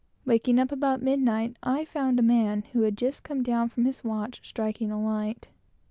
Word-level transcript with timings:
Waking 0.25 0.57
up 0.57 0.71
about 0.71 1.03
midnight, 1.03 1.57
I 1.61 1.85
found 1.85 2.17
a 2.17 2.23
man 2.23 2.63
who 2.73 2.81
had 2.81 2.97
just 2.97 3.21
come 3.21 3.43
down 3.43 3.69
from 3.69 3.85
his 3.85 4.03
watch, 4.03 4.41
striking 4.43 4.89
a 4.91 4.99
light. 4.99 5.49